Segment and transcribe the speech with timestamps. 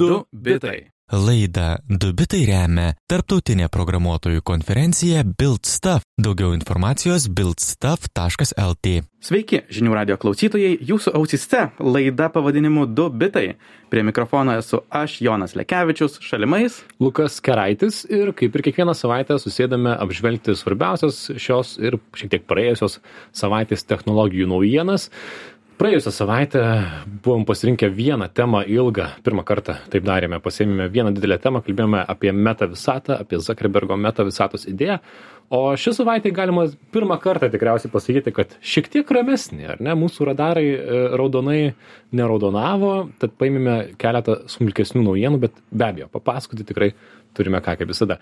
[0.00, 0.90] 2 bitai.
[1.10, 6.06] Laidą Dubitai remia Tarptautinė programuotojų konferencija Build Stuff.
[6.14, 8.92] Daugiau informacijos buildstuff.lt.
[9.20, 13.44] Sveiki, žinių radio klausytojai, jūsų ausiste laida pavadinimu 2 bitai.
[13.90, 16.78] Prie mikrofono esu aš, Jonas Lekevičius, šalimais.
[17.02, 23.00] Lukas Keraitis ir kaip ir kiekvieną savaitę susėdame apžvelgti svarbiausias šios ir šiek tiek praėjusios
[23.34, 25.10] savaitės technologijų naujienas
[25.80, 26.62] praėjusią savaitę
[27.24, 29.06] buvom pasirinkę vieną temą ilgą.
[29.24, 30.40] Pirmą kartą taip darėme.
[30.44, 34.98] Pasiėmėme vieną didelę temą kalbėjome apie meta visatą apie zakerbergo meta visatos idėją
[35.50, 40.30] o ši savaitė galima pirmą kartą tikriausiai pasakyti kad šiek tiek ramesnė ar ne mūsų
[40.30, 41.60] radarai e, raudonai
[42.16, 46.92] neraudonavo tad paėmėme keletą smulkesnių naujienų bet be abejo papasakoti tikrai
[47.34, 48.18] turime ką kaip visada.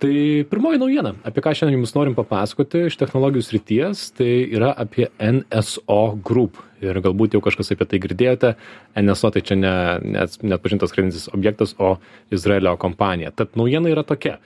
[0.00, 0.12] Tai
[0.50, 6.00] pirmoji naujiena, apie ką šiandien jums norim papasakoti iš technologijų srities, tai yra apie NSO
[6.24, 6.60] Group.
[6.80, 8.54] Ir galbūt jau kažkas apie tai girdėjote.
[9.00, 9.74] NSO tai čia ne,
[10.16, 11.98] net, net pažintas kredintis objektas, o
[12.32, 13.32] Izraelio kompanija.
[13.36, 14.38] Tad naujiena yra tokia.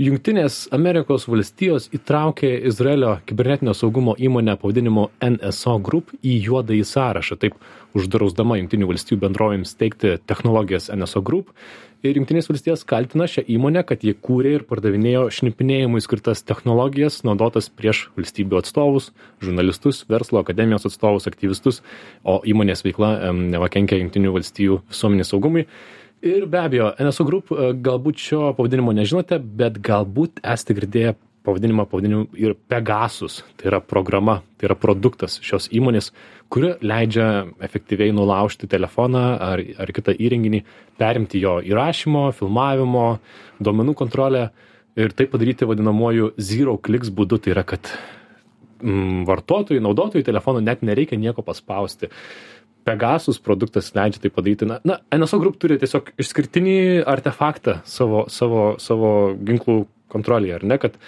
[0.00, 7.58] Junktinės Amerikos valstijos įtraukė Izraelio kibernetinio saugumo įmonę pavadinimu NSO Group į juodąjį sąrašą, taip
[7.92, 11.52] uždrausdama Junktinių valstijų bendrovėms teikti technologijas NSO Group.
[12.02, 17.68] Ir jungtinės valstijos kaltina šią įmonę kad ji kūrė ir pardavinėjo šnipinėjimui skirtas technologijas naudotas
[17.68, 19.12] prieš valstybių atstovus
[19.44, 21.84] žurnalistus verslo akademijos atstovus aktyvistus.
[22.24, 25.68] O įmonės veikla neva kenkia jungtinių valstijų visuomenės saugumui
[26.22, 31.88] ir be abejo nso group e, galbūt šio pavadinimo nežinote bet galbūt esate girdėję pavadinimą
[31.90, 33.40] pavadinimu ir pegasus.
[33.58, 36.12] Tai yra programa tai yra produktas šios įmonės
[36.52, 37.26] kuri leidžia
[37.64, 40.62] efektyviai nulaužti telefoną ar ar kitą įrenginį
[41.00, 43.06] perimti jo įrašymo filmavimo
[43.58, 44.46] duomenų kontrolę
[44.96, 47.40] ir tai padaryti vadinamuoju zero clicks būdu.
[47.42, 47.90] Tai yra kad
[48.82, 52.12] mm, vartotojui naudotojui telefono net nereikia nieko paspausti
[52.82, 54.66] Pegasus produktas leidžia tai padaryti.
[54.66, 60.78] Na, na, NSO Group turi tiesiog išskirtinį artefaktą savo, savo, savo ginklų kontrolėje, ar ne,
[60.82, 60.98] kad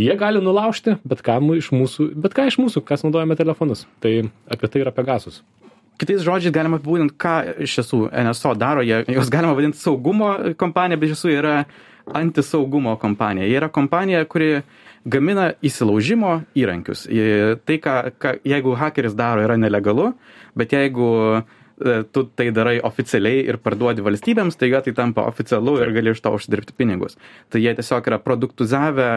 [0.00, 4.30] jie gali nulaužti bet kam iš mūsų bet ką iš mūsų kas naudojame telefonus tai
[4.50, 5.42] apie tai yra pegasus
[6.00, 8.80] Kitais žodžiais galima apibūdinti, ką iš tiesų NSO daro.
[8.80, 11.56] Jie, jos galima vadinti saugumo kompanija, bet iš tiesų yra
[12.16, 13.44] antisaugumo kompanija.
[13.44, 14.62] Jie yra kompanija, kuri
[15.04, 17.06] gamina įsilaužimo įrankius.
[17.64, 20.10] Tai, ką, ką, jeigu hakeris daro, yra nelegalu,
[20.58, 25.94] bet jeigu e, tu tai darai oficialiai ir parduodi valstybėms, tai tai tampa oficialu ir
[25.96, 27.16] gali iš to uždirbti pinigus.
[27.48, 29.12] Tai jie tiesiog yra produktuzavę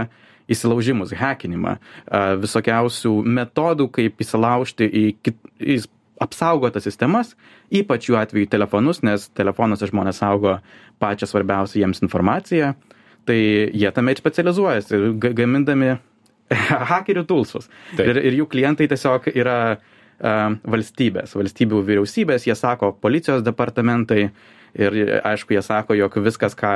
[0.51, 1.77] įsilaužimus, hekinimą,
[2.44, 5.77] visokiausių metodų, kaip įsilaužti į, kit, į
[6.23, 7.33] apsaugotas sistemas,
[7.73, 10.57] ypač jų atveju telefonus, nes telefonuose žmonės saugo
[11.01, 12.73] pačią svarbiausią jiems informaciją,
[13.28, 13.39] tai
[13.72, 15.95] jie tame ir specializuojasi, gamindami
[16.94, 17.69] hakerių tulsus.
[17.97, 19.57] Ir, ir jų klientai tiesiog yra
[20.23, 24.29] valstybės, valstybių vyriausybės, jie sako policijos departamentai,
[24.73, 26.72] ir aišku jie sako jog viskas ką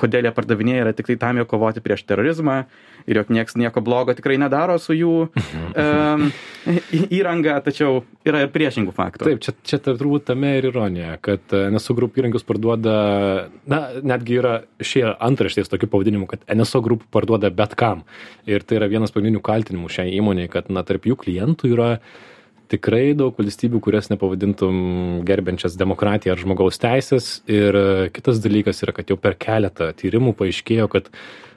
[0.00, 2.64] kodėl jie pardavinėja yra tiktai tam jog kovoti prieš terorizmą
[3.06, 6.26] ir jog nieks nieko blogo tikrai nedaro su jų um,
[7.12, 9.28] įranga tačiau yra ir priešingų faktų.
[9.28, 12.96] Taip čia čia turbūt tame ir ironija kad nso group įrankius parduoda
[13.70, 18.04] na netgi yra išėję antraštės tokiu pavadinimu kad nso group parduoda bet kam.
[18.48, 21.90] Ir tai yra vienas pagrindinių kaltinimų šiai įmonei kad na tarp jų klientų yra
[22.72, 24.76] tikrai daug valstybių kurias nepavadintum
[25.28, 27.76] gerbiančias demokratiją ar žmogaus teises ir
[28.14, 31.10] kitas dalykas yra kad jau per keletą tyrimų paaiškėjo kad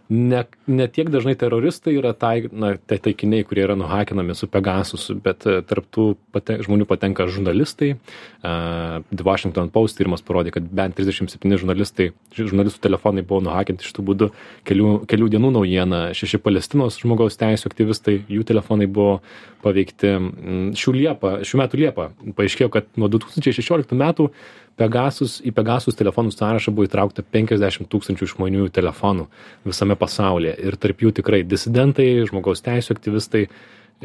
[0.09, 5.15] ne ne tiek dažnai teroristai yra tai na tai taikiniai kurie yra nuhakinami su pegasusu
[5.23, 7.95] bet e, tarp tų pate žmonių patenka žurnalistai.
[8.43, 13.87] A the washington post tyrimas parodė kad bent trisdešim septyni žurnalistai žurnalistų telefonai buvo nuhakinti
[13.87, 14.29] šitu būdu
[14.67, 19.19] kelių kelių dienų naujiena šeši palestinos žmogaus teisių aktyvistai jų telefonai buvo
[19.63, 20.15] paveikti.
[20.77, 22.07] Šių liepą šių metų liepą
[22.37, 24.31] paaiškėjo kad nuo du tūkstančiai šešioliktų metų
[24.77, 29.25] pegasus į pegasus telefonų sąrašą buvo įtraukta penkiasdešim tūkstančių išmaniųjų telefonų
[29.65, 30.55] visame pasaulyje.
[30.69, 33.47] Ir tarp jų tikrai disidentai žmogaus teisių aktyvistai.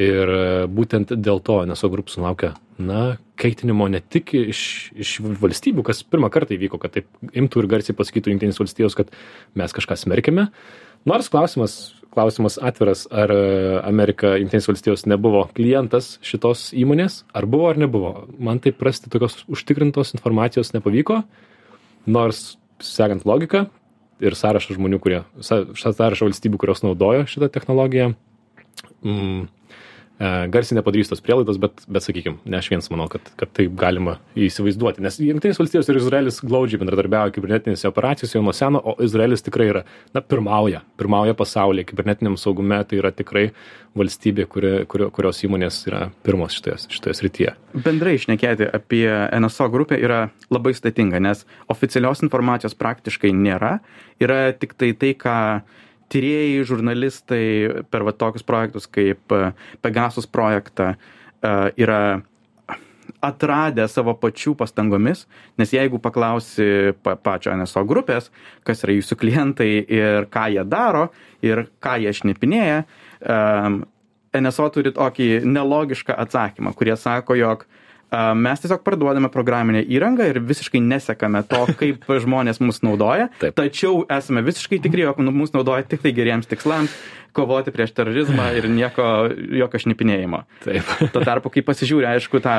[0.00, 0.30] Ir
[0.72, 6.30] būtent dėl to nso group sulaukė na kaitinimo ne tik iš iš valstybių kas pirmą
[6.32, 9.12] kartą įvyko kad taip imtų ir garsiai pasakytų jungtinės valstijos kad
[9.58, 10.48] mes kažką smerkiame
[11.08, 11.76] nors klausimas
[12.12, 13.32] klausimas atviras ar
[13.88, 18.26] amerika jungtinės valstijos nebuvo klientas šitos įmonės ar buvo ar nebuvo.
[18.36, 21.22] Man taip rasti tokios užtikrintos informacijos nepavyko.
[22.04, 23.64] Nors sekant logiką
[24.22, 28.12] ir sąrašą žmonių kurie sąrašą valstybių kurios naudojo šitą technologiją.
[29.04, 29.48] Mm,
[30.22, 34.18] garsiai nepadarysiu tos prielaidos, bet, bet sakykime, ne aš vienas manau, kad, kad taip galima
[34.38, 39.42] įsivaizduoti, nes Junktinės valstijos ir Izraelis glaudžiai bendradarbiauja kibernetinėse operacijose jau nuo seno, o Izraelis
[39.42, 39.82] tikrai yra,
[40.14, 43.48] na, pirmauja, pirmauja pasaulyje kibernetiniam saugume, tai yra tikrai
[43.98, 47.56] valstybė, kuri, kurio, kurios įmonės yra pirmos šitoje, šitoje srityje.
[47.82, 49.06] Bendrai išnekėti apie
[49.42, 53.78] NSO grupę yra labai sudėtinga, nes oficialios informacijos praktiškai nėra,
[54.22, 55.38] yra tik tai tai, ką
[56.12, 57.46] tyrėjai, žurnalistai
[57.90, 59.52] per va, tokius projektus kaip e,
[59.84, 62.20] Pegasus projektą e, yra
[63.22, 65.26] atradę savo pačių pastangomis,
[65.60, 68.30] nes jeigu paklausi pa, pačio NSO grupės,
[68.66, 71.08] kas yra jūsų klientai ir ką jie daro
[71.44, 72.82] ir ką jie šnipinėja,
[73.22, 73.78] um,
[74.34, 77.81] NSO turi tokį nelogišką atsakymą, kurie sako, jog uh,
[78.12, 83.56] mes tiesiog parduodame programinę įrangą ir visiškai nesekame to, kaip žmonės mus naudoja, Taip.
[83.58, 86.94] tačiau esame visiškai tikri, jog mus naudoja tik tai geriems tikslams
[87.32, 89.04] kovoti prieš terorizmą ir nieko,
[89.56, 90.42] jokio šnipinėjimo.
[90.66, 90.96] Taip.
[91.14, 92.56] Tuo tarpu, kai pasižiūrė, aišku, tą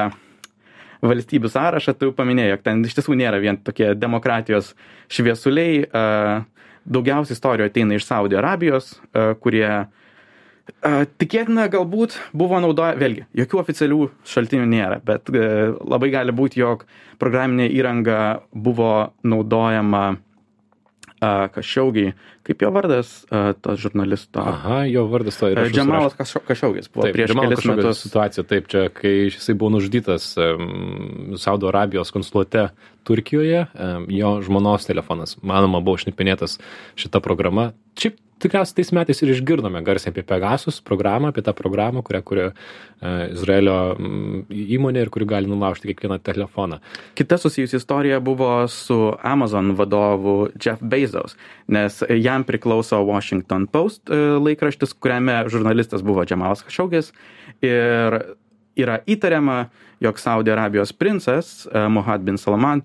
[1.04, 4.72] valstybių sąrašą, tu paminėjai, jog ten iš tiesų nėra vien tokie demokratijos
[5.12, 5.84] šviesuliai,
[6.84, 8.96] daugiausiai istorijų ateina iš Saudo Arabijos,
[9.44, 9.68] kurie
[10.84, 15.48] Tikėtina, galbūt buvo naudoja, vėlgi, jokių oficialių šaltinių nėra, bet e,
[15.84, 16.86] labai gali būti, jog
[17.20, 18.20] programinė įranga
[18.52, 18.94] buvo
[19.28, 20.06] naudojama
[21.24, 22.12] Kašiaugiai,
[22.44, 23.12] kaip jo vardas,
[23.64, 24.42] to žurnalisto.
[24.44, 25.70] Aha, jo vardas to yra.
[25.72, 28.02] Džemalas Kašiaugis buvo taip, prieš Džemal kelis metus.
[28.04, 32.66] Situacija, taip, čia, kai jisai buvo nužudytas um, Saudo Arabijos konsulate
[33.08, 36.58] Turkijoje, um, jo žmonos telefonas, manoma, buvo šnipinėtas
[37.00, 37.72] šita programa.
[38.00, 42.46] Šiaip tikriausiai tais metais ir išgirdome garsiai apie Pegasus programą, apie tą programą, kurią kuria
[42.52, 46.80] uh, Izraelio um, įmonė ir kuri gali nulaužti kiekvieną telefoną.
[47.18, 51.38] Kita susijusi istorija buvo su Amazon vadovu Jeff Bezos,
[51.68, 57.14] nes jam priklauso Washington Post uh, laikraštis, kuriame žurnalistas buvo Džemalas Kašaugis
[57.64, 58.20] ir
[58.80, 59.68] yra įtariama,
[60.04, 62.84] jog Saudo Arabijos princas uh, Mohammed bin Salman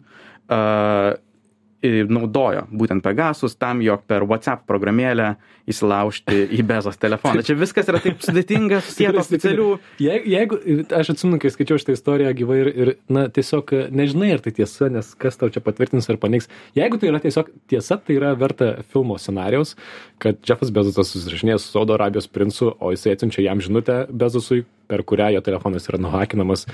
[1.78, 5.36] uh, naudojo būtent Pegasus tam, jog per WhatsApp programėlę
[5.68, 7.44] įsilaužti į Bezos telefoną.
[7.44, 9.68] Čia viskas yra taip sudėtinga, susijęs oficialių.
[10.02, 10.60] Jeigu, jeigu,
[10.98, 14.88] aš atsimenu, kai skaičiau šitą istoriją gyvai ir, ir, na, tiesiog nežinai, ar tai tiesa,
[14.92, 16.48] nes kas tau čia patvirtins ar paneigs.
[16.78, 19.76] Jeigu tai yra tiesiog tiesa, tai yra verta filmo scenarijaus,
[20.22, 25.04] kad Jeffas Bezosas susirašinėjo su Saudo Arabijos princu, o jisai atsiunčia jam žinutę Bezosui, per
[25.08, 26.66] kurią jo telefonas yra nuhakinamas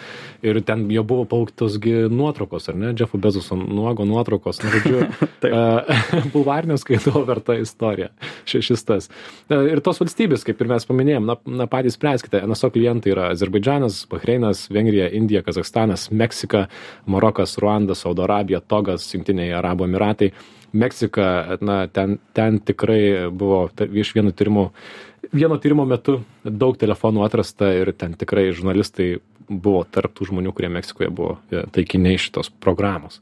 [0.42, 1.78] ir ten jo buvo pauktos
[2.10, 5.04] nuotraukos, ar ne, Jeffo Bezoso nuogo nuotraukos, na, žodžiu,
[6.34, 8.10] bulvarinio skaito verta istorija.
[8.46, 9.10] Šis tas.
[9.50, 14.04] Ir tos valstybės, kaip ir mes paminėjom, na, na patys spręskite, NSO klientai yra Azerbaidžanas,
[14.10, 16.66] Bahreinas, Vengrija, Indija, Kazakstanas, Meksika,
[17.10, 20.32] Marokas, Ruanda, Saudo Arabija, Togas, Junktiniai Arabų Emiratai.
[20.74, 24.72] Meksika, na, ten, ten tikrai buvo iš vieno tyrimo,
[25.34, 29.16] vieno tyrimo metu daug telefonų atrasta ir ten tikrai žurnalistai
[29.48, 33.20] buvo tarp tų žmonių, kurie Meksikoje buvo e, taikiniai šitos programos.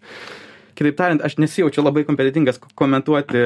[0.79, 3.41] Kitaip tariant, aš nesijaučiu labai kompetitingas komentuoti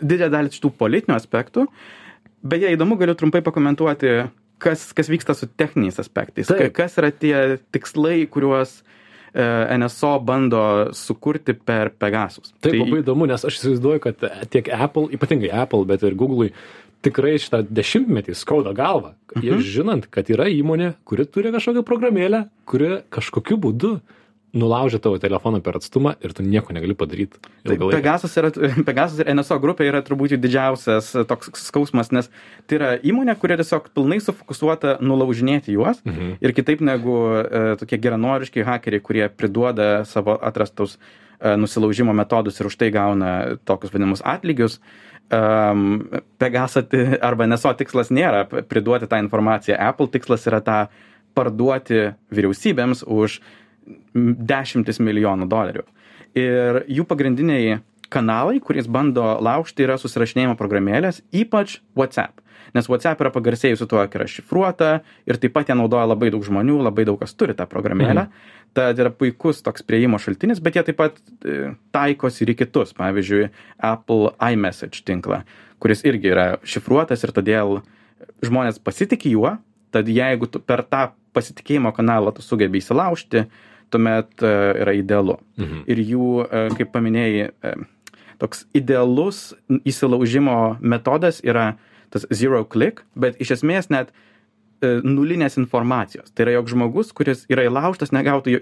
[0.00, 1.66] didžiąją dalį šitų politinių aspektų.
[2.42, 4.16] Beje, įdomu, galiu trumpai pakomentuoti,
[4.62, 6.50] kas, kas vyksta su techniniais aspektais.
[6.50, 6.72] Taip.
[6.74, 7.36] Kas yra tie
[7.74, 9.01] tikslai, kuriuos uh, E,
[9.32, 10.62] NSO bando
[10.92, 12.52] sukurti per Pegasus.
[12.60, 12.78] Taip, tai...
[12.82, 16.50] labai įdomu, nes aš įsivaizduoju, kad tiek Apple, ypatingai Apple, bet ir Google'ui
[17.02, 19.14] tikrai šitą dešimtmetį skauda galvą.
[19.32, 19.62] Uh mhm.
[19.64, 23.96] žinant, kad yra įmonė, kuri turi kažkokią programėlę, kuri kažkokiu būdu
[24.52, 27.40] nulaužia tavo telefoną per atstumą ir tu nieko negali padaryti.
[27.64, 28.50] Tai Pegasus, yra,
[28.88, 32.28] Pegasus ir NSO grupė yra turbūt didžiausias toks skausmas, nes
[32.68, 36.36] tai yra įmonė, kuri tiesiog pilnai sufokusuota nulaužinėti juos mhm.
[36.44, 42.68] ir kitaip negu e, tokie geranoriški hakeriai, kurie priduoda savo atrastus e, nusilaužimo metodus ir
[42.68, 44.82] už tai gauna tokius vadinamus atlygius.
[45.32, 46.92] Um, Pegasat
[47.28, 50.78] arba NSO tikslas nėra priduoti tą informaciją, Apple tikslas yra tą
[51.32, 53.58] parduoti vyriausybėms už uh,
[54.52, 55.86] dešimtis milijonų dolerių.
[56.38, 57.80] Ir jų pagrindiniai
[58.12, 62.40] kanalai, kuriais bando laužti, yra susirašinėjimo programėlės, ypač WhatsApp.
[62.76, 64.90] Nes WhatsApp yra pagarsėjusi tuo, kad yra šifruota
[65.28, 68.26] ir taip pat ją naudoja labai daug žmonių, labai daug kas turi tą programėlę.
[68.28, 68.60] Mhm.
[68.72, 72.94] Tad yra puikus toks prieimo šaltinis, bet jie taip pat e, taikosi ir į kitus,
[72.96, 73.50] pavyzdžiui,
[73.84, 75.42] Apple iMessage tinklą,
[75.82, 77.82] kuris irgi yra šifruotas ir todėl
[78.46, 79.58] žmonės pasitikė juo,
[79.92, 83.44] tad jeigu per tą pasitikėjimo kanalą tu sugebi įsilaužti,
[83.92, 84.50] tuomet e,
[84.82, 85.38] yra idealu.
[85.60, 85.84] Mhm.
[85.92, 87.74] Ir jų, e, kaip paminėjai, e,
[88.42, 91.74] toks idealus įsilaužimo metodas yra
[92.12, 94.12] tas zero click, bet iš esmės net
[94.82, 96.32] nulinės informacijos.
[96.34, 98.56] Tai yra, jog žmogus, kuris yra įlaužtas, negautų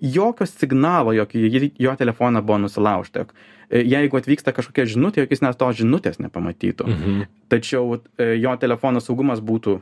[0.00, 3.26] jokio signalo, jog jo telefoną buvo nusilaužta.
[3.68, 6.88] Jeigu atvyksta kažkokia žinutė, jog jis net tos žinutės nepamatytų.
[6.88, 7.28] Mhm.
[7.52, 9.76] Tačiau jo telefono saugumas būtų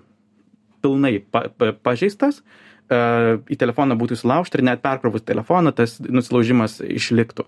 [0.82, 6.80] pilnai pa, pa, pažeistas, uh, į telefoną būtų įsilaužta ir net perkrovus telefoną tas nusilaužimas
[6.82, 7.46] išliktų.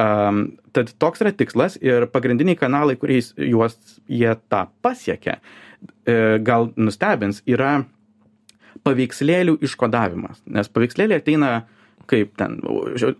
[0.00, 3.74] Um, tad toks yra tikslas ir pagrindiniai kanalai, kuriais juos
[4.08, 7.82] jie tą pasiekia, uh, gal nustebins, yra
[8.86, 10.40] paveikslėlių iškodavimas.
[10.48, 11.52] Nes paveikslėliai ateina
[12.10, 12.56] kaip ten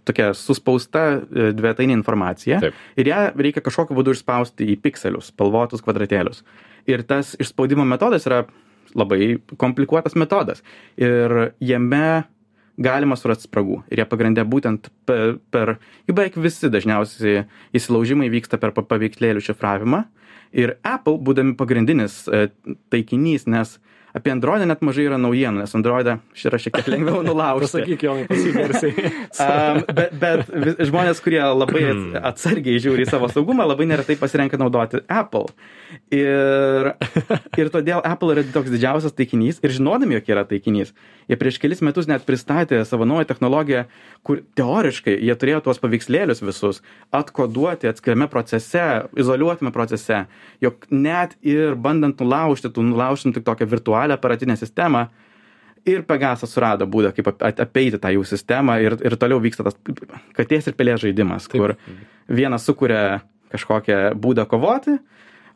[0.08, 2.78] tokia suspausta e, dvetainė informacija Taip.
[2.98, 6.42] ir ją reikia kažkokiu būdu išspausti į pikselius, spalvotus kvadratėlius.
[6.90, 8.44] Ir tas išspaudimo metodas yra
[8.98, 10.64] labai komplikuotas metodas.
[11.00, 12.24] Ir jame
[12.80, 13.82] galima surasti spragų.
[13.92, 15.76] Ir jie pagrindė būtent per, per
[16.08, 17.44] jų beveik visi dažniausiai
[17.76, 20.04] įsilaužimai vyksta per pa- paveikslėlių šifravimą.
[20.56, 22.48] Ir Apple, būdami pagrindinis e,
[22.90, 23.76] taikinys, nes
[24.16, 26.16] apie Androidą net mažai yra naujienų, nes Androidą
[26.50, 27.68] yra šiek tiek lengviau nulaužti.
[27.70, 28.94] Pasakyk, Jonai, pasigarsiai.
[29.40, 34.58] Um, bet bet žmonės, kurie labai ats- atsargiai žiūri į savo saugumą, labai neretai pasirenka
[34.60, 35.48] naudoti Apple.
[36.14, 36.90] Ir,
[37.58, 40.92] ir todėl Apple yra toks didžiausias taikinys ir žinodami, jog yra taikinys,
[41.30, 43.84] jie prieš kelis metus net pristatė savo naują technologiją,
[44.26, 46.82] kur teoriškai jie turėjo tuos paveikslėlius visus
[47.14, 48.84] atkoduoti atskiriame procese,
[49.18, 50.24] izoliuotame procese,
[50.62, 55.06] jog net ir bandant nulaužti, tu nulaužtum tik tokią virtualią aparatinę sistemą,
[55.88, 59.76] ir Pegasas surado būdą, kaip apeiti tą jų sistemą ir, ir toliau vyksta tas
[60.36, 61.60] katės ir pelės žaidimas, Taip.
[61.60, 64.98] kur vienas sukuria kažkokią būdą kovoti,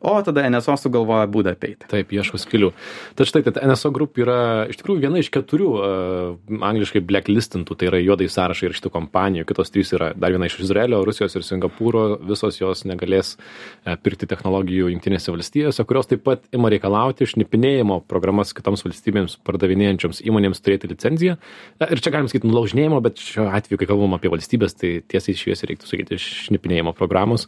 [0.05, 1.87] o tada NSO sugalvoja būdą apeiti.
[1.89, 2.71] Taip, ieško skilių.
[3.17, 4.37] Tad štai, tad NSO Group yra
[4.69, 9.47] iš tikrųjų viena iš keturių uh, angliškai blacklistintų, tai yra juodai sąrašai ir šitų kompanijų,
[9.49, 14.29] kitos trys yra dar viena iš Izraelio, Rusijos ir Singapūro, visos jos negalės uh, pirkti
[14.29, 20.91] technologijų jungtinėse valstijose, kurios taip pat ima reikalauti šnipinėjimo programas kitoms valstybėms pardavinėjančioms įmonėms turėti
[20.93, 21.39] licenciją.
[21.81, 25.37] Na, Ir čia galim sakyti nulaužinėjimo, bet šiuo atveju, kai kalbam apie valstybės, tai tiesiai
[25.39, 27.47] šviesiai reiktų sakyti šnipinėjimo programos.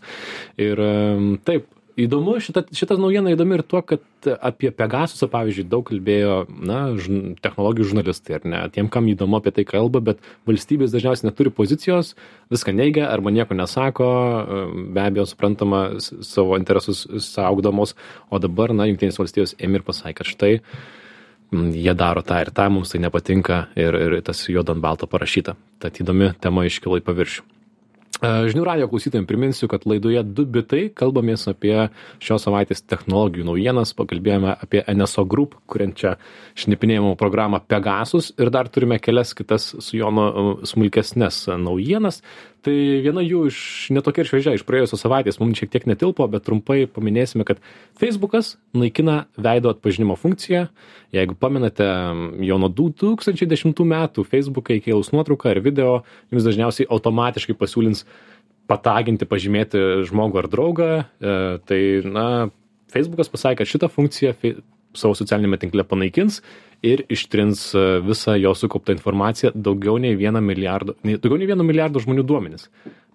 [0.62, 0.80] Ir
[1.48, 6.80] taip, įdomu šita šita naujiena įdomi ir tuo kad apie pegasusą pavyzdžiui daug kalbėjo na
[6.98, 8.62] žn technologijų žurnalistai ar ne?
[8.74, 12.14] Tiem kam įdomu apie tai kalba bet valstybės dažniausiai neturi pozicijos
[12.54, 14.12] viską neigia arba nieko nesako
[14.94, 17.98] be abejo suprantama savo interesus saugdamos
[18.30, 20.54] o dabar na jungtinės valstijos ėmė ir pasakė kad štai
[21.52, 25.56] jie daro tą ir tą mums tai nepatinka ir ir tas juodu ant balto parašyta.
[25.80, 27.57] Tad įdomi tema iškilo į paviršių
[28.18, 31.76] Žinių radio klausytojams priminsiu, kad laidoje 2 bitai kalbamės apie
[32.18, 36.16] šios savaitės technologijų naujienas, pakalbėjome apie NSO Group, kuriančią
[36.58, 42.24] šnipinėjimo programą Pegasus ir dar turime kelias kitas su Jono e, smulkesnės naujienas.
[42.66, 42.74] Tai
[43.06, 43.58] viena jų iš
[43.94, 47.62] netokia ir šviežia, iš praėjusios savaitės mums šiek tiek netilpo, bet trumpai paminėsime, kad
[48.00, 50.66] Facebookas naikina veido atpažinimo funkciją.
[51.16, 51.88] Jeigu pamenate,
[52.50, 55.92] jau nuo 2010 metų Facebookai įkėlus nuotrauką ar video,
[56.34, 58.04] jums dažniausiai automatiškai pasiūlins
[58.68, 60.90] pataginti, pažymėti žmogų ar draugą.
[61.00, 61.38] E,
[61.70, 62.28] tai, na,
[62.92, 64.58] Facebookas pasakė, kad šitą funkciją fe-
[64.98, 66.42] savo socialinėme tinkle panaikins
[66.86, 71.66] ir ištrins e, visą jo sukauptą informaciją daugiau nei vieno milijardo, nei, daugiau nei vieno
[71.68, 72.68] milijardo žmonių duomenis.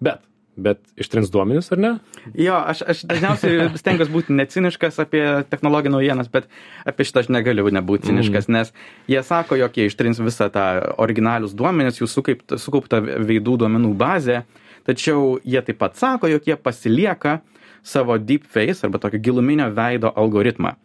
[0.03, 0.23] Bet,
[0.55, 1.91] bet ištrins duomenis, ar ne?
[2.37, 6.49] Jo, aš, aš dažniausiai stengiuosi būti neciniškas apie technologijų naujienas, bet
[6.89, 8.73] apie šitą aš negaliu nebūti ciniškas, nes
[9.11, 10.67] jie sako, jog jie ištrins visą tą
[11.03, 14.43] originalius duomenis, jų sukaupt- sukauptą veidų duomenų bazę,
[14.87, 17.39] tačiau jie taip pat sako, jog jie pasilieka
[17.83, 20.75] savo deepface arba tokio giluminio veido algoritmą.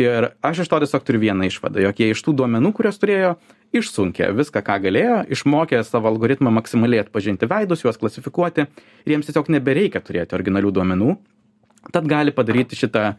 [0.00, 3.36] Ir aš iš to tiesiog turiu vieną išvadą, jog jie iš tų duomenų, kuriuos turėjo,
[3.78, 9.52] išsunkė viską, ką galėjo, išmokė savo algoritmą maksimaliai atpažinti veidus, juos klasifikuoti ir jiems tiesiog
[9.54, 11.14] nebereikia turėti originalių duomenų.
[11.94, 13.12] Tad gali padaryti šitą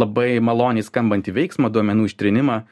[0.00, 2.62] labai maloniai skambantį veiksmą, duomenų ištrinimą,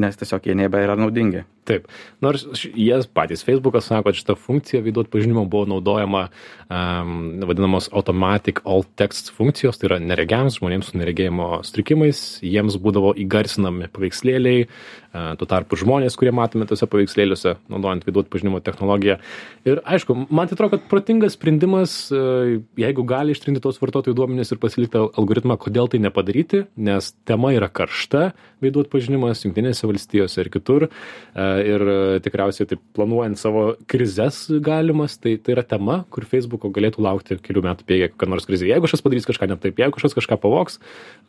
[0.00, 1.44] nes tiesiog jie nebėra naudingi.
[1.68, 1.86] Taip.
[2.24, 8.62] Nors jie patys Facebookas sako, kad šita funkcija veidų atpažinimo buvo naudojama um, vadinamos automatic
[8.64, 15.34] alt text funkcijos, tai yra neregiams žmonėms su neregėjimo strikimais, jiems būdavo įgarsinami paveikslėliai, uh,
[15.40, 19.20] tuo tarpu žmonės, kurie matome tose paveikslėliuose, naudojant veidų atpažinimo technologiją.
[19.68, 24.54] Ir aišku, man tai atrodo, kad protingas sprendimas, uh, jeigu gali ištrinti tos vartotojų duomenys
[24.54, 28.30] ir pasilikti al- algoritmą, kodėl tai nepadaryti, nes tema yra karšta,
[28.64, 30.86] veidų atpažinimas Junktinėse valstijose ir kitur.
[30.88, 36.70] E, Ir e, tikriausiai taip planuojant savo krizes galimas, tai tai yra tema, kur Facebook'o
[36.74, 38.68] galėtų laukti kelių metų bėgė kokia nors krizė.
[38.70, 40.80] Jeigu kažkas padarys kažką ne taip, jeigu kažkas kažką pavoks,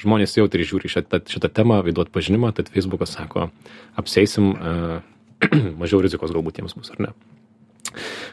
[0.04, 3.50] žmonės jautriai žiūri šitą, šitą temą, veidų atpažinimą, tad Facebook'as sako,
[4.00, 5.52] apseisim, e,
[5.82, 7.16] mažiau rizikos galbūt jiems bus, ar ne.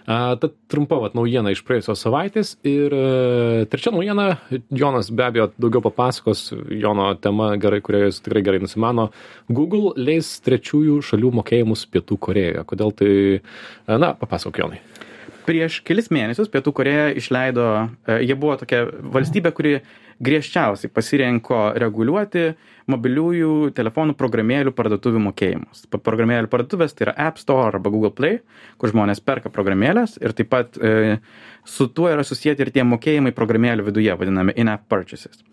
[0.06, 4.28] Tad trumpa vat, naujiena iš praėjusios savaitės ir e, trečia naujiena,
[4.70, 9.08] Jonas be abejo daugiau papasakos, Jono tema gerai, kurioje jis tikrai gerai nusimano.
[9.48, 12.64] Google leis trečiųjų šalių mokėjimus Pietų Korejoje.
[12.68, 14.82] Kodėl tai, e, na, papasakok Jonai.
[15.48, 17.64] Prieš kelis mėnesius Pietų Koreja išleido,
[18.04, 18.84] e, jie buvo tokia
[19.16, 19.78] valstybė, kuri
[20.24, 22.48] griežčiausiai pasirinko reguliuoti
[22.90, 25.84] mobiliųjų telefonų programėlių parduotuvių mokėjimus.
[25.94, 28.40] Programėlių parduotuvės tai yra App Store arba Google Play,
[28.80, 31.18] kur žmonės perka programėlės ir taip pat e,
[31.68, 35.44] su tuo yra susijęti ir tie mokėjimai programėlių viduje, vadinami in-app purchases.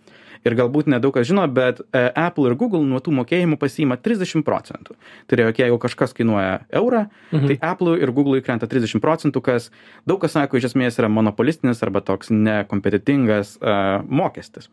[0.45, 4.45] Ir galbūt nedaug kas žino, bet e, Apple ir Google nuo tų mokėjimų pasiima 30
[4.45, 4.93] procentų.
[5.25, 7.49] Tai yra, jeigu kažkas kainuoja eurą, mhm.
[7.49, 9.71] tai Apple ir Google krenta 30 procentų, kas
[10.05, 14.69] daug kas sako, iš esmės yra monopolistinis arba toks nekompetitingas uh, mokestis.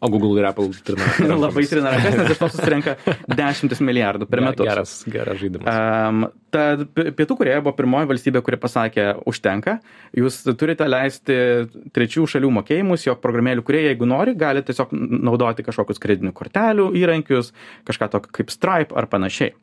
[0.00, 1.36] O Google ir Apple trina.
[1.46, 2.96] Labai trina rankas, nes iš to susirenka
[3.32, 4.68] dešimtis milijardų per metus.
[4.68, 5.70] Geras, geras žaidimas.
[5.72, 9.78] Um, tad Pietų Koreja buvo pirmoji valstybė, kuri pasakė, užtenka,
[10.16, 11.38] jūs turite leisti
[11.96, 17.54] trečių šalių mokėjimus, jog programėlių kurie, jeigu nori, gali tiesiog naudoti kažkokius kreditinių kortelių įrankius,
[17.88, 19.56] kažką tokio kaip Stripe ar panašiai.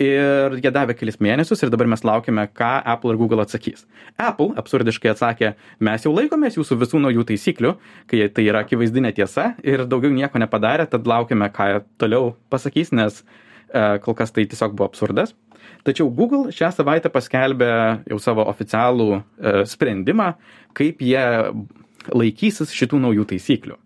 [0.00, 3.84] Ir jie davė kelis mėnesius ir dabar mes laukime, ką Apple ir Google atsakys.
[4.16, 5.52] Apple absurdiškai atsakė,
[5.84, 7.74] mes jau laikomės jūsų visų naujų taisyklių,
[8.08, 13.20] kai tai yra akivaizdinė tiesa ir daugiau nieko nepadarė, tad laukime, ką toliau pasakys, nes
[13.20, 15.36] e, kol kas tai tiesiog buvo absurdas.
[15.84, 17.72] Tačiau Google šią savaitę paskelbė
[18.10, 20.32] jau savo oficialų e, sprendimą,
[20.78, 21.24] kaip jie
[22.16, 23.81] laikysis šitų naujų taisyklių.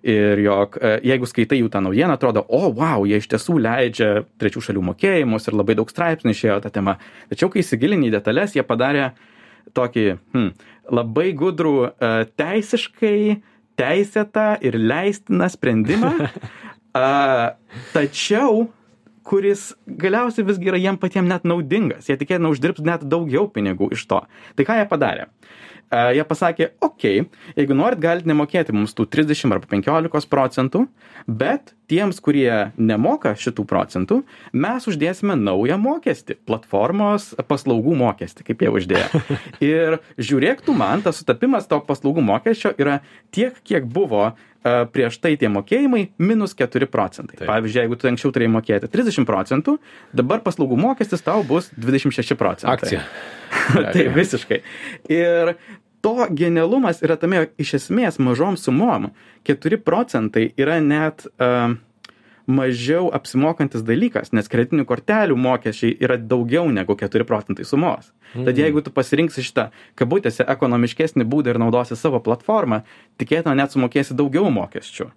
[0.00, 4.08] Ir jog e, jeigu skaitai jų tą naujieną, atrodo, o, wow, jie iš tiesų leidžia
[4.40, 6.96] trečių šalių mokėjimus ir labai daug straipsnių išėjo tą temą.
[7.28, 9.10] Tačiau kai įsigilini į detalės, jie padarė
[9.76, 10.50] tokį hmm,
[10.96, 13.20] labai gudrų e, teisiškai
[13.80, 16.14] teisėtą ir leistiną sprendimą.
[16.96, 17.54] A,
[17.92, 18.64] tačiau
[19.26, 22.08] kuris galiausiai visgi yra jiem patiem net naudingas.
[22.08, 24.22] Jie tikėtina uždirbs net daugiau pinigų iš to.
[24.56, 25.28] Tai ką jie padarė?
[25.90, 30.84] Uh, jie pasakė, okei, okay, jeigu norit, galite nemokėti mums tų 30 arba 15 procentų,
[31.26, 34.20] bet tiems, kurie nemoka šitų procentų,
[34.54, 39.22] mes uždėsime naują mokestį, platformos paslaugų mokestį, kaip jie uždėjo.
[39.72, 43.00] Ir žiūrėk, tu man, tas sutapimas to paslaugų mokesčio yra
[43.34, 47.38] tiek, kiek buvo uh, prieš tai tie mokėjimai minus 4 procentai.
[47.38, 47.48] Taip.
[47.48, 49.76] Pavyzdžiui, jeigu tu anksčiau turėjai mokėti 30 procentų,
[50.16, 52.76] dabar paslaugų mokestis tau bus 26 procentai.
[52.76, 53.04] Akcija.
[53.94, 54.60] tai visiškai.
[55.12, 55.54] Ir
[56.04, 59.10] to genialumas yra tame, jog iš esmės mažom sumom
[59.48, 61.72] 4 procentai yra net uh,
[62.46, 68.12] mažiau apsimokantis dalykas, nes kreditinių kortelių mokesčiai yra daugiau negu 4 procentai sumos.
[68.34, 68.46] Mm.
[68.46, 69.68] Tad jeigu tu pasirinksi šitą
[69.98, 72.82] kabutėse ekonomiškesnį būdą ir naudosi savo platformą,
[73.20, 75.10] tikėtina net sumokėsi daugiau mokesčių.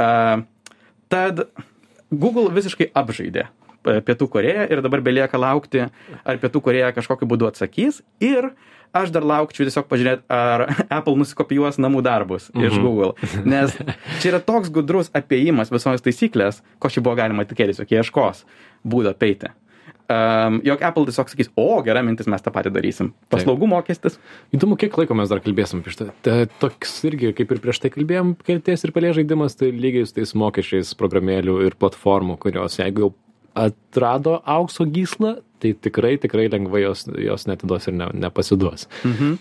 [0.00, 0.46] Uh,
[1.12, 1.46] tad
[2.10, 3.50] Google visiškai apžaidė
[3.86, 5.86] Pietų Koreją ir dabar belieka laukti,
[6.24, 8.50] ar Pietų Koreja kažkokiu būdu atsakys ir
[8.96, 10.66] aš dar laukčiau tiesiog pažiūrėti, ar
[10.98, 12.66] Apple nusikopijuos namų darbus mhm.
[12.66, 13.14] iš Google.
[13.48, 13.76] Nes
[14.20, 18.44] čia yra toks gudrus apėjimas visos taisyklės, ko čia buvo galima tikėtis, jog jie ieškos
[18.84, 19.52] būdą peiti.
[20.10, 23.12] Um, jog Apple tiesiog sakys, o gera mintis, mes tą patį darysim.
[23.30, 24.16] Paslaugų mokestis.
[24.50, 26.08] Įdomu, kiek laiko mes dar kalbėsim apie šitą.
[26.58, 30.34] Toks irgi, kaip ir prieš tai kalbėjom, kelties ir pelė žaidimas, tai lygiai su tais
[30.34, 33.12] mokesčiais programėlių ir platformų, kurios jeigu jau
[33.54, 38.86] atrado aukso gyslą, tai tikrai, tikrai lengvai jos, jos netiduos ir ne, nepasiduos.
[39.04, 39.34] Mhm.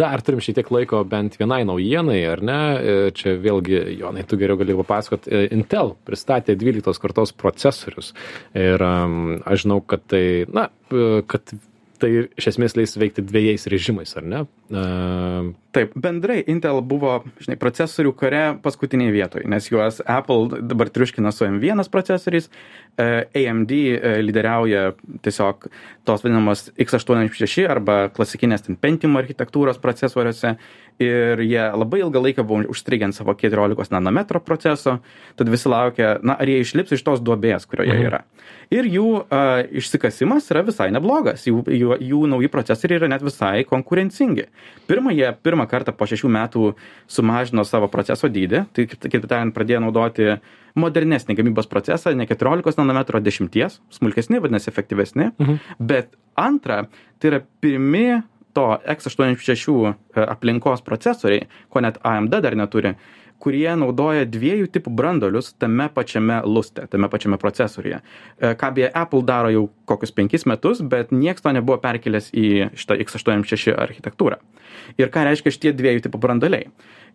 [0.00, 2.60] Dar turim šiek tiek laiko bent vienai naujienai, ar ne?
[2.78, 8.14] E, Čia vėlgi, Jonai, tu geriau gali papasakot, e, Intel pristatė 12 kartos procesorius.
[8.56, 10.70] Ir aš žinau, kad tai, na,
[11.28, 11.52] kad
[12.02, 14.44] tai iš esmės leis veikti dviejais režimais, ar ne?
[14.70, 21.32] E, Taip, bendrai Intel buvo, žinai, procesorių kare paskutiniai vietoje, nes juos Apple dabar triuškina
[21.32, 22.50] su M1 procesoriais,
[23.00, 23.06] e,
[23.40, 24.90] AMD e, lyderiauja
[25.24, 25.64] tiesiog
[26.04, 30.58] tos vadinamos x86 arba klasikinės ten Pentium architektūros procesoriuose
[31.00, 34.98] ir jie labai ilgą laiką buvo užstrigę ant savo 14 nanometro proceso,
[35.40, 38.06] tad visi laukia, na, ar jie išlips iš tos duobės, kurioje Mhm.
[38.10, 38.22] yra.
[38.72, 43.64] Ir jų uh, išsikasimas yra visai neblogas, jų, jų, jų nauji procesoriai yra net visai
[43.68, 44.46] konkurencingi.
[44.88, 46.72] Pirmą jie pirmą kartą po šešių metų
[47.10, 50.36] sumažino savo proceso dydį, tai kitaip tariant pradėjo naudoti
[50.78, 55.32] modernesnį gamybos procesą, ne 14 nanometro, o 10, smulkesni, vadinasi, efektyvesni.
[55.36, 55.58] Mhm.
[55.78, 56.86] Bet antra,
[57.20, 59.94] tai yra pirmi to x86 e,
[60.26, 62.94] aplinkos procesoriai, ko net AMD dar neturi,
[63.42, 67.98] kurie naudoja dviejų tipų brandolius tame pačiame luste, tame pačiame procesoriuje.
[68.38, 72.72] E, Ką beje Apple daro jau kokius penkis metus, bet nieks to nebuvo perkelęs į
[72.78, 74.38] šitą x86 architektūrą.
[75.00, 76.70] Ir ką reiškia šitie dviejų tipų brandoliai?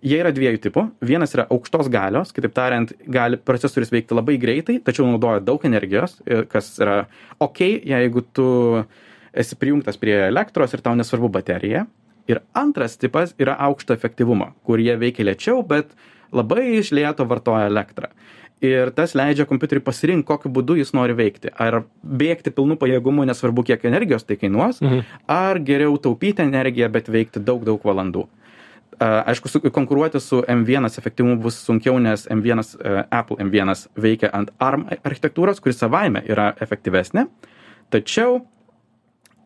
[0.06, 0.84] Jie yra dviejų tipų.
[1.10, 6.20] Vienas yra aukštos galios, kitaip tariant, gali procesorius veikti labai greitai, tačiau naudoja daug energijos,
[6.28, 7.00] ir kas yra
[7.42, 8.50] ok, jeigu tu
[9.38, 11.88] esi prijungtas prie elektros ir tau nesvarbu baterija.
[12.28, 15.96] Ir antras tipas yra aukšto efektyvumo, kur jie veikia lėčiau, bet
[16.36, 18.12] labai iš lėto vartoja elektrą.
[18.62, 21.52] ir tas leidžia kompiuteriui pasirinkti, kokiu būdu jis nori veikti.
[21.62, 25.04] Ar bėgti pilnu pajėgumu, nesvarbu, kiek energijos tai kainuos, mhm.
[25.30, 28.26] ar geriau taupyti energiją, bet veikti daug, daug valandų.
[28.98, 32.64] Aišku, konkuruoti su M1 efektyvumu bus sunkiau, nes M1,
[33.14, 37.28] Apple M1 veikia ant ARM architektūros, kuri savaime yra efektyvesnė.
[37.94, 38.40] Tačiau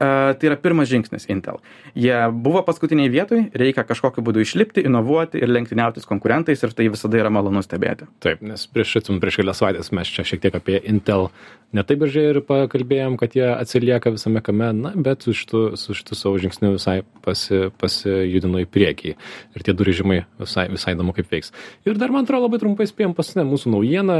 [0.01, 1.61] tai yra pirmas žingsnis Intel.
[1.93, 6.89] Jie buvo paskutiniai vietoj, reikia kažkokiu būdu išlipti, inovuoti ir lenktyniauti su konkurentais ir tai
[6.89, 8.09] visada yra malonu stebėti.
[8.23, 11.29] Taip, nes prieš šitum, prieš kelias savaitės mes čia šiek tiek apie Intel
[11.75, 16.17] netaip gražiai ir pakalbėjom, kad jie atsilieka visame kame, na, bet su šitu, su šitu
[16.19, 19.13] savo žingsniu visai pasi, pasijudino į priekį.
[19.55, 21.53] Ir tie du režimai visai, visai įdomu kaip veiks.
[21.87, 24.17] Ir dar man atrodo labai trumpai spėjom paskutinę mūsų naujieną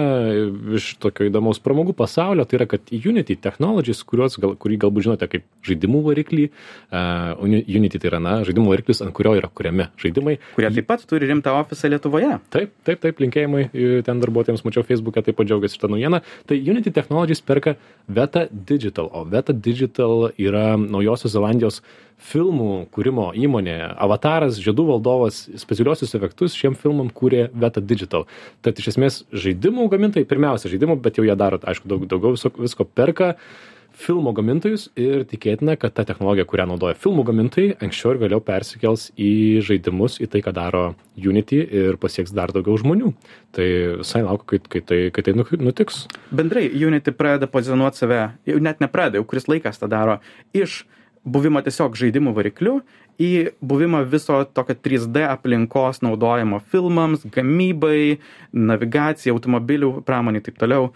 [0.79, 5.31] iš tokio įdomaus pramogų pasaulio, tai yra, kad Unity Technologies, kuriuos, gal, kurį galbūt žinote
[5.31, 6.49] kaip žaidimų variklį.
[6.91, 10.37] Uh, Unity tai yra, na, žaidimų variklis, ant kurio yra kuriami žaidimai.
[10.57, 12.35] Kurie taip pat turi rimtą ofisą Lietuvoje.
[12.53, 13.65] Taip, taip, taip, linkėjimai
[14.07, 16.21] ten darbuotojams, mačiau Facebook'e, taip pat džiaugiasi šitą naujieną.
[16.49, 17.75] Tai Unity Technologies perka
[18.07, 21.81] Veta Digital, o Veta Digital yra Naujosios Zelandijos
[22.21, 23.77] filmų kūrimo įmonė.
[24.01, 28.27] Avataras, Žiedų valdovas, specialiosius efektus šiem filmam kūrė Veta Digital.
[28.61, 32.85] Tad iš esmės žaidimų gamintojai, pirmiausia žaidimų, bet jau jie daro, aišku, daug, daugiau visko
[32.85, 33.33] perka.
[33.33, 38.41] Uh, filmų gamintojus ir tikėtina, kad ta technologija, kurią naudoja filmų gamintojai, anksčiau ir vėliau
[38.45, 40.83] persikels į žaidimus, į tai, ką daro
[41.17, 43.11] Unity ir pasieks dar daugiau žmonių.
[43.55, 43.67] Tai
[44.01, 46.05] visai laukiu, kai, kai, tai, kai tai nutiks.
[46.31, 50.19] Bendrai, Unity pradeda pozicionuoti save, jau net nepradeda, jau kuris laikas tą daro,
[50.55, 50.83] iš
[51.21, 52.79] buvimo tiesiog žaidimų varikliu
[53.21, 53.31] į
[53.65, 58.19] buvimą viso tokio 3D aplinkos naudojimo filmams, gamybai,
[58.53, 60.89] navigacijai, automobilių pramonį ir taip toliau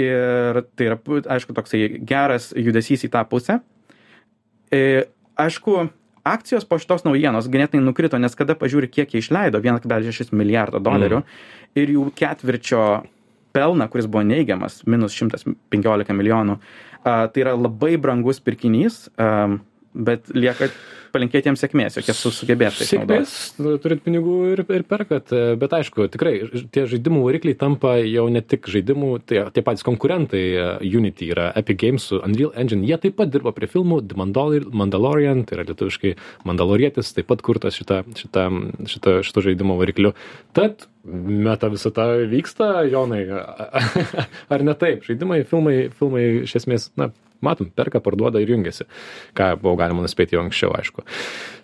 [0.00, 0.98] ir tai yra,
[1.36, 3.58] aišku, toksai geras judesys į tą pusę.
[4.72, 5.04] E,
[5.40, 5.88] aišku,
[6.24, 11.20] akcijos po šitos naujienos ganėtinai nukrito, nes kada pažiūri, kiek jie išleido, 1,6 milijardo dolerių
[11.20, 11.42] mm.
[11.82, 12.86] ir jų ketvirčio
[13.52, 16.56] pelną, kuris buvo neigiamas, minus 115 milijonų,
[17.02, 19.50] a, tai yra labai brangus pirkinys, a,
[19.94, 20.70] bet lieka
[21.12, 26.06] palinkėti jiems sėkmės, jokie sugebės tai sėkmės, nu, turit pinigų ir, ir perkat, bet aišku,
[26.12, 26.34] tikrai
[26.72, 30.42] tie žaidimų varikliai tampa jau ne tik žaidimų, tai tie patys konkurentai
[30.88, 34.18] Unity yra Epic Games su Unreal Engine, jie taip pat dirba prie filmų The
[34.72, 36.14] Mandalorian, tai yra lietuviškai
[36.48, 38.48] Mandalorietis, taip pat kurtas šitą, šitą,
[38.88, 40.14] šitą, šitą žaidimo varikliu.
[40.56, 43.26] Tad meta visata vyksta, Jonai,
[44.54, 45.04] ar ne taip?
[45.08, 47.10] Žaidimai, filmai, filmai iš esmės, na,
[47.44, 48.88] matom, perka, parduoda ir jungiasi,
[49.38, 51.06] ką buvo galima nuspėti jau anksčiau, aišku.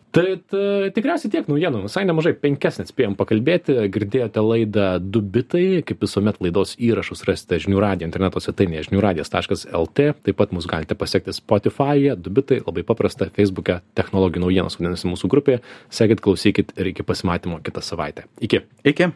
[0.09, 0.55] Tad
[0.97, 6.39] tikriausiai tiek naujienų, visai nemažai, penkias net spėjom pakalbėti, girdėjote laidą Du bitai, kaip visuomet
[6.41, 12.33] laidos įrašus rasite žinių radijo interneto svetainėje žiniųradijas.lt, taip pat mus galite pasiekti Spotify'e, Du
[12.33, 15.61] bitai, labai paprasta, Facebook'e, technologijų naujienos vadinasi mūsų grupėje,
[15.93, 18.25] sekit, klausykit ir iki pasimatymo kitą savaitę.
[18.41, 18.65] Iki.
[18.89, 19.13] Iki.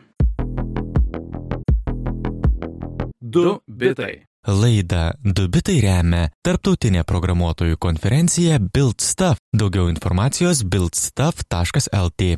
[3.33, 4.27] Du bitai.
[4.43, 9.39] Laidą Dubitai remia tarptautinė programuotojų konferencija BuildStuff.
[9.55, 12.33] Daugiau informacijos buildstuff.lt.